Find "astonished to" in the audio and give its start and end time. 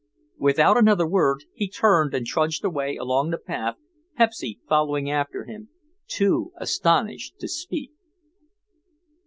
6.57-7.47